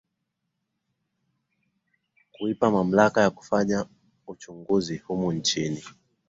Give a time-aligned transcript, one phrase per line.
[2.31, 3.85] kuipa mamlaka ya kufanya
[4.27, 5.83] uchunguzi humu nchini